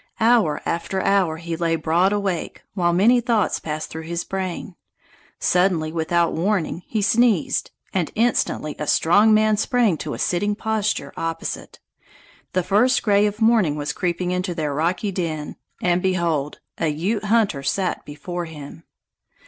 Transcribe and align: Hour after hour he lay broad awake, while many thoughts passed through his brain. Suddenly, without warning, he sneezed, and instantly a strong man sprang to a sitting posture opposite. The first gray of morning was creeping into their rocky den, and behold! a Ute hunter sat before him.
Hour 0.19 0.61
after 0.65 0.99
hour 0.99 1.37
he 1.37 1.55
lay 1.55 1.75
broad 1.75 2.11
awake, 2.11 2.63
while 2.73 2.91
many 2.91 3.21
thoughts 3.21 3.59
passed 3.59 3.91
through 3.91 4.01
his 4.05 4.23
brain. 4.23 4.73
Suddenly, 5.37 5.91
without 5.91 6.33
warning, 6.33 6.81
he 6.87 7.03
sneezed, 7.03 7.69
and 7.93 8.11
instantly 8.15 8.75
a 8.79 8.87
strong 8.87 9.31
man 9.31 9.57
sprang 9.57 9.97
to 9.97 10.15
a 10.15 10.17
sitting 10.17 10.55
posture 10.55 11.13
opposite. 11.15 11.79
The 12.53 12.63
first 12.63 13.03
gray 13.03 13.27
of 13.27 13.41
morning 13.41 13.75
was 13.75 13.93
creeping 13.93 14.31
into 14.31 14.55
their 14.55 14.73
rocky 14.73 15.11
den, 15.11 15.57
and 15.83 16.01
behold! 16.01 16.61
a 16.79 16.87
Ute 16.87 17.25
hunter 17.25 17.61
sat 17.61 18.03
before 18.03 18.45
him. 18.45 18.85